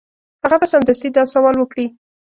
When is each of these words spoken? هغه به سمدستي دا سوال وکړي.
هغه 0.43 0.57
به 0.61 0.67
سمدستي 0.73 1.09
دا 1.17 1.23
سوال 1.33 1.55
وکړي. 1.59 1.85